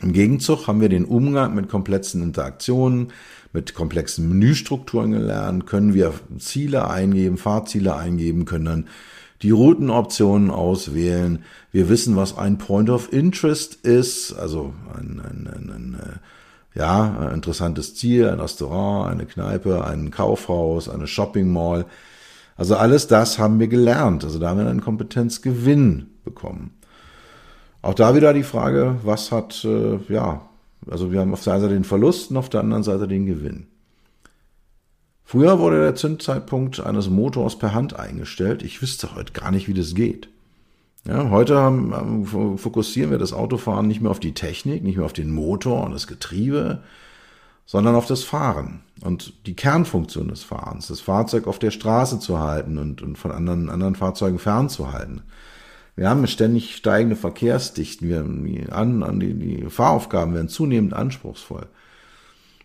[0.00, 3.12] im Gegenzug haben wir den Umgang mit komplexen Interaktionen,
[3.52, 8.88] mit komplexen Menüstrukturen gelernt, können wir Ziele eingeben, Fahrziele eingeben, können dann
[9.42, 11.44] die Routenoptionen auswählen.
[11.72, 16.20] Wir wissen, was ein Point of Interest ist, also ein, ein, ein, ein
[16.74, 21.86] ja, ein interessantes Ziel, ein Restaurant, eine Kneipe, ein Kaufhaus, eine Shopping Mall.
[22.58, 24.24] Also alles das haben wir gelernt.
[24.24, 26.74] Also da haben wir einen Kompetenzgewinn bekommen.
[27.80, 30.42] Auch da wieder die Frage, was hat, äh, ja,
[30.90, 33.26] also wir haben auf der einen Seite den Verlust und auf der anderen Seite den
[33.26, 33.68] Gewinn.
[35.24, 38.62] Früher wurde der Zündzeitpunkt eines Motors per Hand eingestellt.
[38.62, 40.28] Ich wüsste heute gar nicht, wie das geht.
[41.06, 45.12] Ja, heute haben, fokussieren wir das Autofahren nicht mehr auf die Technik, nicht mehr auf
[45.12, 46.82] den Motor und das Getriebe,
[47.70, 52.38] sondern auf das Fahren und die Kernfunktion des Fahrens, das Fahrzeug auf der Straße zu
[52.38, 55.20] halten und, und von anderen, anderen Fahrzeugen fernzuhalten.
[55.94, 58.08] Wir haben ständig steigende Verkehrsdichten.
[58.08, 61.66] Wir, an, an die, die Fahraufgaben werden zunehmend anspruchsvoll.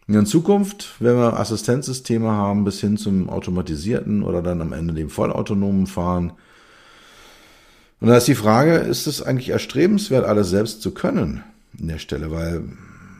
[0.07, 5.09] In Zukunft, wenn wir Assistenzsysteme haben, bis hin zum automatisierten oder dann am Ende dem
[5.09, 6.31] vollautonomen Fahren.
[7.99, 11.43] Und da ist die Frage, ist es eigentlich erstrebenswert, alles selbst zu können
[11.77, 12.31] in der Stelle?
[12.31, 12.63] Weil,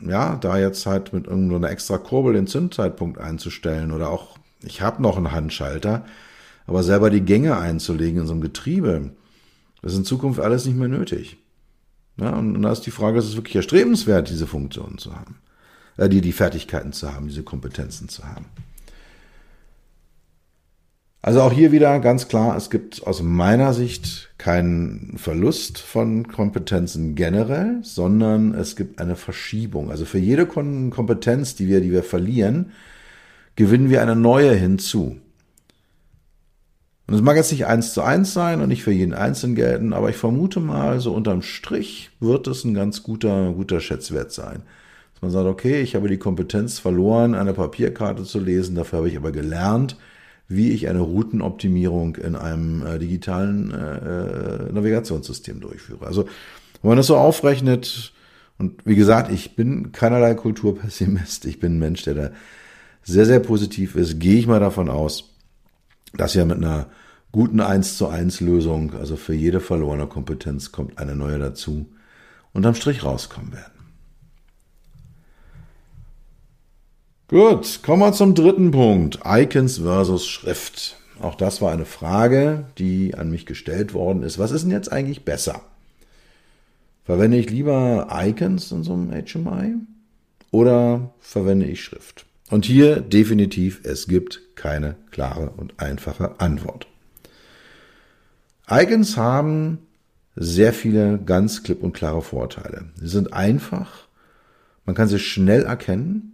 [0.08, 5.02] ja, da jetzt halt mit irgendeiner extra Kurbel den Zündzeitpunkt einzustellen oder auch, ich habe
[5.02, 6.06] noch einen Handschalter,
[6.68, 9.12] aber selber die Gänge einzulegen in so einem Getriebe,
[9.82, 11.38] das ist in Zukunft alles nicht mehr nötig.
[12.18, 15.38] Ja, und, und da ist die Frage, ist es wirklich erstrebenswert, diese Funktionen zu haben,
[15.98, 18.46] äh, die, die Fertigkeiten zu haben, diese Kompetenzen zu haben.
[21.26, 27.16] Also auch hier wieder ganz klar, es gibt aus meiner Sicht keinen Verlust von Kompetenzen
[27.16, 29.90] generell, sondern es gibt eine Verschiebung.
[29.90, 32.74] Also für jede Kompetenz, die wir, die wir verlieren,
[33.56, 35.16] gewinnen wir eine neue hinzu.
[37.08, 39.94] Und es mag jetzt nicht eins zu eins sein und nicht für jeden Einzelnen gelten,
[39.94, 44.64] aber ich vermute mal, so unterm Strich wird es ein ganz guter, guter Schätzwert sein.
[45.14, 49.10] Dass man sagt, okay, ich habe die Kompetenz verloren, eine Papierkarte zu lesen, dafür habe
[49.10, 49.96] ich aber gelernt,
[50.48, 56.06] wie ich eine Routenoptimierung in einem äh, digitalen äh, äh Navigationssystem durchführe.
[56.06, 56.26] Also,
[56.82, 58.14] wenn man das so aufrechnet,
[58.58, 62.30] und wie gesagt, ich bin keinerlei Kulturpessimist, ich bin ein Mensch, der da
[63.04, 65.36] sehr, sehr positiv ist, gehe ich mal davon aus,
[66.14, 66.88] dass ja mit einer
[67.32, 71.88] guten 1 zu 1 Lösung, also für jede verlorene Kompetenz kommt eine neue dazu,
[72.54, 73.73] unterm Strich rauskommen werden.
[77.34, 79.22] Gut, kommen wir zum dritten Punkt.
[79.26, 80.98] Icons versus Schrift.
[81.20, 84.38] Auch das war eine Frage, die an mich gestellt worden ist.
[84.38, 85.62] Was ist denn jetzt eigentlich besser?
[87.06, 89.78] Verwende ich lieber Icons in so einem HMI
[90.52, 92.28] oder verwende ich Schrift?
[92.52, 96.86] Und hier definitiv, es gibt keine klare und einfache Antwort.
[98.70, 99.80] Icons haben
[100.36, 102.92] sehr viele ganz klipp und klare Vorteile.
[102.98, 104.08] Sie sind einfach
[104.86, 106.33] Man kann sie schnell erkennen.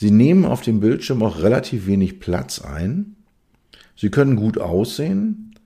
[0.00, 3.16] Sie nehmen auf dem Bildschirm auch relativ wenig Platz ein.
[3.96, 5.56] Sie können gut aussehen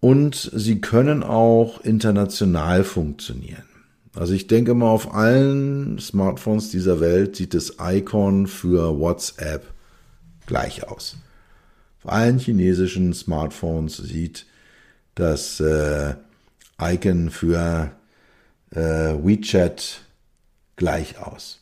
[0.00, 3.66] und sie können auch international funktionieren.
[4.14, 9.74] Also ich denke mal, auf allen Smartphones dieser Welt sieht das Icon für WhatsApp
[10.46, 11.18] gleich aus.
[12.02, 14.46] Auf allen chinesischen Smartphones sieht
[15.16, 16.14] das äh,
[16.80, 17.92] Icon für
[18.70, 20.00] äh, WeChat
[20.76, 21.60] gleich aus.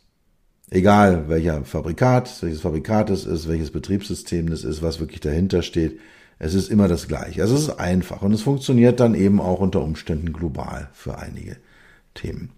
[0.73, 6.01] Egal welcher Fabrikat, welches Fabrikat es ist, welches Betriebssystem es ist, was wirklich dahinter steht,
[6.39, 7.43] es ist immer das gleiche.
[7.43, 11.59] Also es ist einfach und es funktioniert dann eben auch unter Umständen global für einige
[12.15, 12.53] Themen.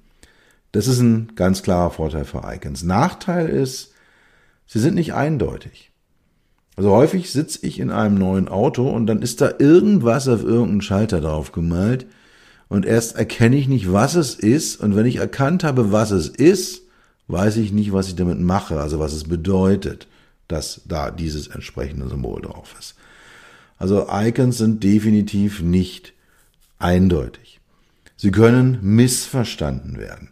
[0.71, 2.85] Das ist ein ganz klarer Vorteil für Icons.
[2.85, 3.93] Nachteil ist,
[4.65, 5.91] sie sind nicht eindeutig.
[6.77, 10.83] Also häufig sitze ich in einem neuen Auto und dann ist da irgendwas auf irgendeinen
[10.83, 12.07] Schalter drauf gemalt
[12.69, 16.29] und erst erkenne ich nicht, was es ist und wenn ich erkannt habe, was es
[16.29, 16.84] ist,
[17.29, 20.07] weiß ich nicht, was ich damit mache, also was es bedeutet,
[20.49, 22.95] dass da dieses entsprechende Symbol drauf ist.
[23.79, 26.13] Also Icons sind definitiv nicht
[26.79, 27.61] eindeutig.
[28.17, 30.31] Sie können missverstanden werden.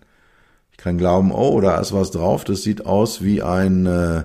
[0.70, 4.24] Ich kann glauben, oh, da ist was drauf, das sieht aus wie ein äh,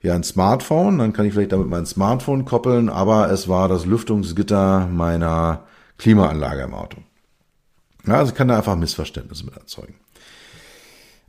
[0.00, 3.86] wie ein Smartphone, dann kann ich vielleicht damit mein Smartphone koppeln, aber es war das
[3.86, 5.64] Lüftungsgitter meiner
[5.98, 6.98] Klimaanlage im Auto.
[8.06, 9.94] Ja, also kann da einfach Missverständnisse mit erzeugen.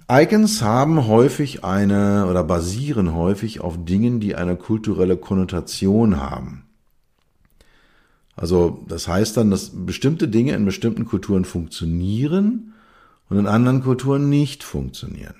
[0.09, 6.63] Icons haben häufig eine oder basieren häufig auf Dingen, die eine kulturelle Konnotation haben.
[8.37, 12.73] Also das heißt dann, dass bestimmte Dinge in bestimmten Kulturen funktionieren
[13.29, 15.35] und in anderen Kulturen nicht funktionieren.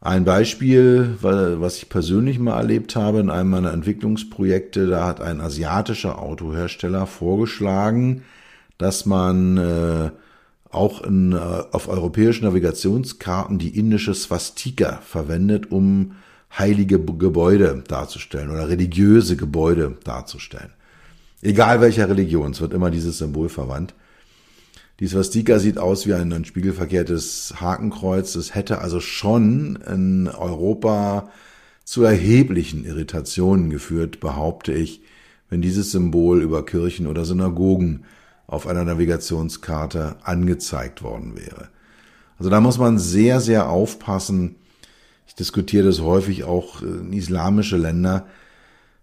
[0.00, 5.40] Ein Beispiel, was ich persönlich mal erlebt habe in einem meiner Entwicklungsprojekte, da hat ein
[5.40, 8.22] asiatischer Autohersteller vorgeschlagen,
[8.76, 10.10] dass man äh,
[10.74, 16.12] auch in, äh, auf europäischen Navigationskarten die indische Swastika verwendet, um
[16.58, 20.70] heilige Gebäude darzustellen oder religiöse Gebäude darzustellen.
[21.42, 23.94] Egal welcher Religion, es wird immer dieses Symbol verwandt.
[25.00, 28.36] Die Swastika sieht aus wie ein, ein spiegelverkehrtes Hakenkreuz.
[28.36, 31.28] Es hätte also schon in Europa
[31.84, 35.02] zu erheblichen Irritationen geführt, behaupte ich,
[35.50, 38.04] wenn dieses Symbol über Kirchen oder Synagogen
[38.46, 41.68] auf einer Navigationskarte angezeigt worden wäre.
[42.38, 44.56] Also da muss man sehr, sehr aufpassen.
[45.26, 48.26] Ich diskutiere das häufig auch in islamische Länder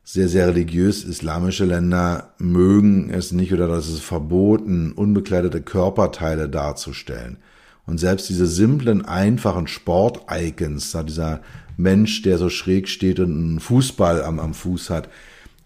[0.04, 7.38] sehr, sehr religiös islamische Länder mögen es nicht oder das ist verboten, unbekleidete Körperteile darzustellen.
[7.86, 11.42] Und selbst diese simplen, einfachen Sport-Icons, dieser
[11.78, 15.10] Mensch, der so schräg steht und einen Fußball am, am Fuß hat,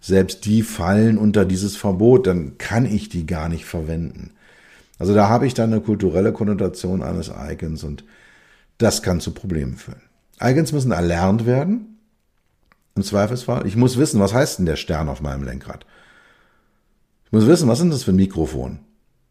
[0.06, 4.30] selbst die fallen unter dieses Verbot, dann kann ich die gar nicht verwenden.
[5.00, 8.04] Also da habe ich dann eine kulturelle Konnotation eines Icons und
[8.78, 10.02] das kann zu Problemen führen.
[10.40, 11.98] Icons müssen erlernt werden,
[12.94, 13.66] im Zweifelsfall.
[13.66, 15.84] Ich muss wissen, was heißt denn der Stern auf meinem Lenkrad?
[17.24, 18.78] Ich muss wissen, was ist das für ein Mikrofon?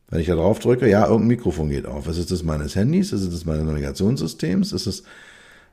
[0.09, 2.05] Wenn ich da drauf drücke, ja, irgendein Mikrofon geht auf.
[2.09, 3.13] Ist es das meines Handys?
[3.13, 4.73] Ist es das meines Navigationssystems?
[4.73, 5.03] Ist es,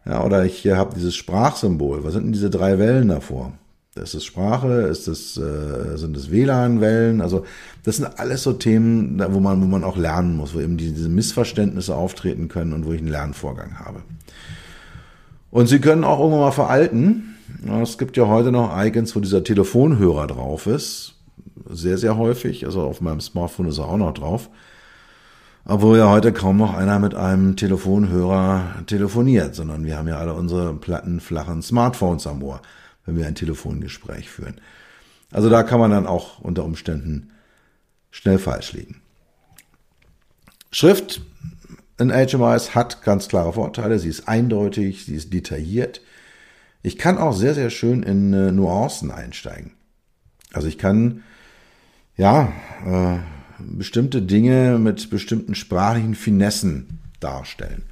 [0.06, 2.04] ja, oder ich habe dieses Sprachsymbol.
[2.04, 3.52] Was sind denn diese drei Wellen davor?
[3.94, 4.82] Ist es Sprache?
[4.82, 7.20] Ist es, äh, sind es WLAN-Wellen?
[7.20, 7.44] Also,
[7.84, 11.10] das sind alles so Themen, wo man, wo man auch lernen muss, wo eben diese
[11.10, 14.02] Missverständnisse auftreten können und wo ich einen Lernvorgang habe.
[15.50, 17.34] Und sie können auch irgendwann mal veralten.
[17.82, 21.16] Es gibt ja heute noch Icons, wo dieser Telefonhörer drauf ist.
[21.68, 22.64] Sehr, sehr häufig.
[22.64, 24.48] Also auf meinem Smartphone ist er auch noch drauf.
[25.66, 30.32] Obwohl ja heute kaum noch einer mit einem Telefonhörer telefoniert, sondern wir haben ja alle
[30.32, 32.62] unsere platten, flachen Smartphones am Ohr,
[33.04, 34.60] wenn wir ein Telefongespräch führen.
[35.30, 37.30] Also da kann man dann auch unter Umständen
[38.10, 39.00] schnell falsch liegen.
[40.70, 41.22] Schrift
[41.98, 43.98] in HMIs hat ganz klare Vorteile.
[43.98, 46.00] Sie ist eindeutig, sie ist detailliert.
[46.82, 49.72] Ich kann auch sehr, sehr schön in äh, Nuancen einsteigen.
[50.52, 51.22] Also ich kann,
[52.16, 52.52] ja,
[52.84, 53.18] äh,
[53.58, 57.84] bestimmte Dinge mit bestimmten sprachlichen Finessen darstellen.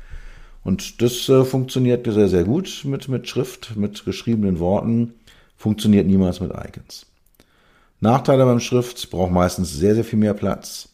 [0.62, 5.14] Und das äh, funktioniert sehr, sehr gut mit, mit Schrift, mit geschriebenen Worten,
[5.56, 7.06] funktioniert niemals mit Icons.
[8.00, 10.88] Nachteile beim Schrift, braucht meistens sehr, sehr viel mehr Platz.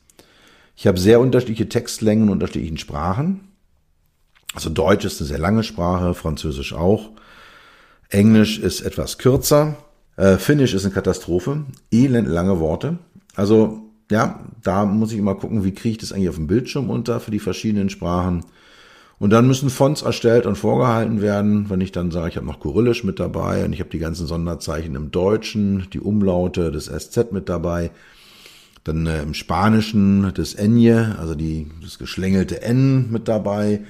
[0.76, 3.48] Ich habe sehr unterschiedliche Textlängen in unterschiedlichen Sprachen.
[4.54, 7.10] Also Deutsch ist eine sehr lange Sprache, Französisch auch.
[8.08, 9.76] Englisch ist etwas kürzer.
[10.16, 11.64] Äh, Finnisch ist eine Katastrophe.
[11.90, 12.98] Elend lange Worte.
[13.34, 16.90] Also ja, da muss ich immer gucken, wie kriege ich das eigentlich auf dem Bildschirm
[16.90, 18.44] unter für die verschiedenen Sprachen.
[19.18, 21.70] Und dann müssen Fonts erstellt und vorgehalten werden.
[21.70, 24.26] Wenn ich dann sage, ich habe noch Kyrillisch mit dabei und ich habe die ganzen
[24.26, 27.90] Sonderzeichen im Deutschen, die Umlaute des SZ mit dabei,
[28.84, 33.80] Dann äh, im Spanischen das Enje, also die, das geschlängelte N mit dabei.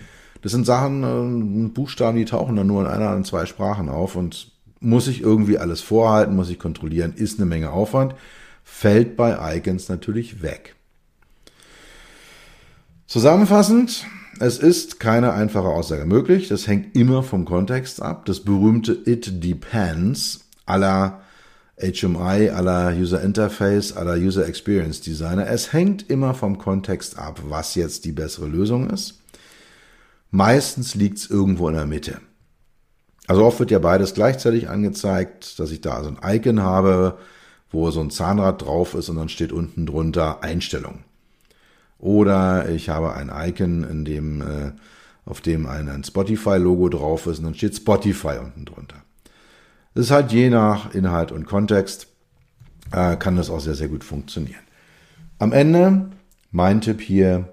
[0.42, 4.16] Das sind Sachen, äh, Buchstaben, die tauchen dann nur in einer, in zwei Sprachen auf
[4.16, 8.14] und muss ich irgendwie alles vorhalten, muss ich kontrollieren, ist eine Menge Aufwand,
[8.62, 10.76] fällt bei Icons natürlich weg.
[13.06, 14.06] Zusammenfassend,
[14.38, 18.26] es ist keine einfache Aussage möglich, das hängt immer vom Kontext ab.
[18.26, 21.20] Das berühmte It Depends aller
[21.78, 25.46] HMI, aller User Interface, aller User Experience Designer.
[25.46, 29.20] Es hängt immer vom Kontext ab, was jetzt die bessere Lösung ist.
[30.30, 32.20] Meistens liegt es irgendwo in der Mitte.
[33.26, 37.18] Also oft wird ja beides gleichzeitig angezeigt, dass ich da so ein Icon habe,
[37.70, 41.04] wo so ein Zahnrad drauf ist und dann steht unten drunter Einstellung.
[41.98, 44.72] Oder ich habe ein Icon, in dem, äh,
[45.24, 49.02] auf dem ein, ein Spotify-Logo drauf ist und dann steht Spotify unten drunter.
[49.94, 52.08] Das ist halt je nach Inhalt und Kontext,
[52.92, 54.60] äh, kann das auch sehr, sehr gut funktionieren.
[55.38, 56.10] Am Ende,
[56.50, 57.52] mein Tipp hier,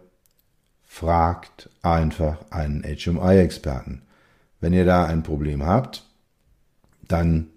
[0.84, 4.04] fragt einfach einen HMI-Experten.
[4.60, 6.06] Wenn ihr da ein Problem habt,
[7.08, 7.48] dann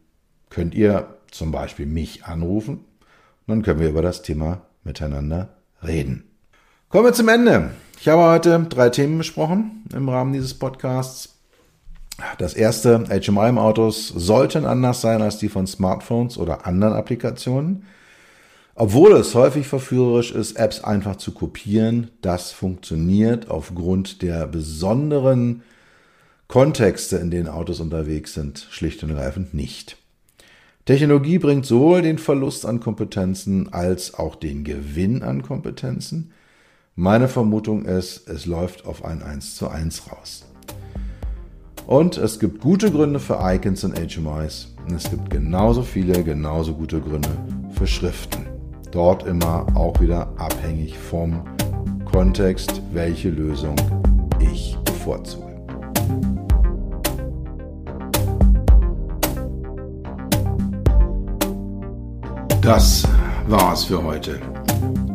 [0.49, 2.79] könnt ihr zum Beispiel mich anrufen
[3.47, 5.51] und dann können wir über das Thema miteinander
[5.83, 6.26] reden.
[6.97, 7.73] Kommen wir zum Ende.
[8.01, 11.37] Ich habe heute drei Themen besprochen im Rahmen dieses Podcasts.
[12.39, 17.85] Das erste, HMI-Autos sollten anders sein als die von Smartphones oder anderen Applikationen.
[18.75, 25.65] Obwohl es häufig verführerisch ist, Apps einfach zu kopieren, das funktioniert aufgrund der besonderen
[26.49, 29.99] Kontexte, in denen Autos unterwegs sind, schlicht und ergreifend nicht.
[30.87, 36.33] Technologie bringt sowohl den Verlust an Kompetenzen als auch den Gewinn an Kompetenzen.
[36.99, 40.47] Meine Vermutung ist, es läuft auf ein 1 zu 1 raus.
[41.87, 44.75] Und es gibt gute Gründe für Icons und HMIs.
[44.89, 47.29] Und es gibt genauso viele, genauso gute Gründe
[47.73, 48.47] für Schriften.
[48.93, 51.45] Dort immer auch wieder abhängig vom
[52.11, 53.77] Kontext, welche Lösung
[54.41, 55.55] ich bevorzuge.
[62.63, 63.07] Das
[63.49, 64.41] war's für heute.